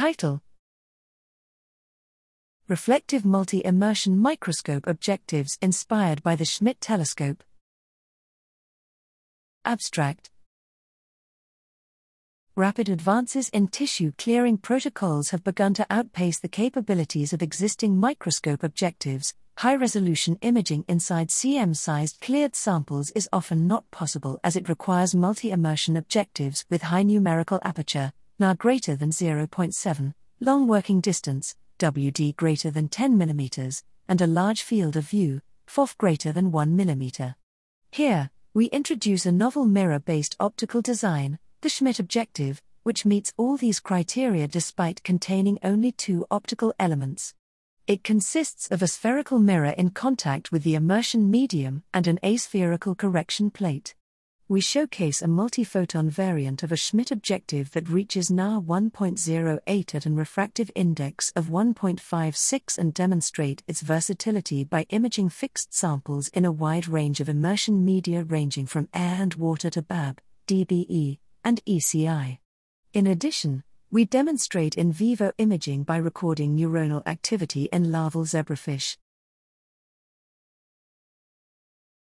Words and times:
Title 0.00 0.40
Reflective 2.68 3.26
Multi 3.26 3.60
Immersion 3.62 4.16
Microscope 4.16 4.86
Objectives 4.86 5.58
Inspired 5.60 6.22
by 6.22 6.36
the 6.36 6.46
Schmidt 6.46 6.80
Telescope. 6.80 7.44
Abstract 9.66 10.30
Rapid 12.56 12.88
advances 12.88 13.50
in 13.50 13.68
tissue 13.68 14.12
clearing 14.16 14.56
protocols 14.56 15.28
have 15.32 15.44
begun 15.44 15.74
to 15.74 15.86
outpace 15.90 16.40
the 16.40 16.48
capabilities 16.48 17.34
of 17.34 17.42
existing 17.42 17.98
microscope 17.98 18.62
objectives. 18.62 19.34
High 19.58 19.76
resolution 19.76 20.38
imaging 20.40 20.86
inside 20.88 21.28
cm 21.28 21.76
sized 21.76 22.22
cleared 22.22 22.56
samples 22.56 23.10
is 23.10 23.28
often 23.34 23.66
not 23.66 23.90
possible 23.90 24.40
as 24.42 24.56
it 24.56 24.70
requires 24.70 25.14
multi 25.14 25.50
immersion 25.50 25.94
objectives 25.98 26.64
with 26.70 26.80
high 26.84 27.02
numerical 27.02 27.60
aperture, 27.62 28.14
NA 28.40 28.54
greater 28.54 28.96
than 28.96 29.10
0.7, 29.10 30.14
long 30.40 30.66
working 30.66 31.02
distance, 31.02 31.54
WD 31.78 32.34
greater 32.36 32.70
than 32.70 32.88
10 32.88 33.18
mm, 33.18 33.82
and 34.08 34.22
a 34.22 34.26
large 34.26 34.62
field 34.62 34.96
of 34.96 35.06
view, 35.06 35.42
FOV 35.68 35.94
greater 35.98 36.32
than 36.32 36.50
1 36.50 36.74
mm. 36.74 37.34
Here, 37.92 38.30
we 38.54 38.66
introduce 38.66 39.26
a 39.26 39.30
novel 39.30 39.66
mirror 39.66 39.98
based 39.98 40.36
optical 40.40 40.80
design, 40.80 41.38
the 41.60 41.68
Schmidt 41.68 42.00
objective, 42.00 42.62
which 42.82 43.04
meets 43.04 43.34
all 43.36 43.58
these 43.58 43.78
criteria 43.78 44.48
despite 44.48 45.04
containing 45.04 45.58
only 45.62 45.92
two 45.92 46.24
optical 46.30 46.72
elements. 46.80 47.34
It 47.86 48.02
consists 48.02 48.70
of 48.70 48.80
a 48.80 48.88
spherical 48.88 49.38
mirror 49.38 49.74
in 49.76 49.90
contact 49.90 50.50
with 50.50 50.62
the 50.62 50.76
immersion 50.76 51.30
medium 51.30 51.82
and 51.92 52.06
an 52.06 52.18
aspherical 52.22 52.94
correction 52.94 53.50
plate 53.50 53.94
we 54.50 54.60
showcase 54.60 55.22
a 55.22 55.26
multiphoton 55.26 56.08
variant 56.10 56.64
of 56.64 56.72
a 56.72 56.76
Schmidt 56.76 57.12
objective 57.12 57.70
that 57.70 57.88
reaches 57.88 58.32
NA 58.32 58.58
1.08 58.58 59.94
at 59.94 60.06
an 60.06 60.16
refractive 60.16 60.72
index 60.74 61.32
of 61.36 61.46
1.56 61.46 62.76
and 62.76 62.92
demonstrate 62.92 63.62
its 63.68 63.80
versatility 63.80 64.64
by 64.64 64.84
imaging 64.88 65.28
fixed 65.28 65.72
samples 65.72 66.26
in 66.30 66.44
a 66.44 66.50
wide 66.50 66.88
range 66.88 67.20
of 67.20 67.28
immersion 67.28 67.84
media 67.84 68.24
ranging 68.24 68.66
from 68.66 68.88
air 68.92 69.18
and 69.20 69.34
water 69.34 69.70
to 69.70 69.82
BABB, 69.82 70.18
DBE, 70.48 71.18
and 71.44 71.64
ECI. 71.64 72.38
In 72.92 73.06
addition, 73.06 73.62
we 73.92 74.04
demonstrate 74.04 74.76
in 74.76 74.90
vivo 74.90 75.30
imaging 75.38 75.84
by 75.84 75.96
recording 75.96 76.56
neuronal 76.56 77.06
activity 77.06 77.68
in 77.72 77.92
larval 77.92 78.24
zebrafish. 78.24 78.96